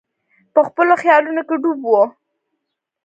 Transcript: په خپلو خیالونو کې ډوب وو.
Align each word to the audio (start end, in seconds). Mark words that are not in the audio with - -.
په 0.53 0.59
خپلو 0.67 0.93
خیالونو 1.01 1.41
کې 1.47 1.55
ډوب 1.61 1.79
وو. 1.85 2.03